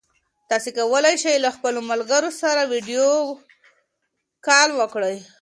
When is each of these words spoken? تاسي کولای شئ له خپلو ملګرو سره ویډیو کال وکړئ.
تاسي 0.49 0.69
کولای 0.77 1.15
شئ 1.23 1.35
له 1.45 1.49
خپلو 1.55 1.79
ملګرو 1.91 2.29
سره 2.41 2.61
ویډیو 2.71 3.07
کال 4.47 4.69
وکړئ. 4.79 5.17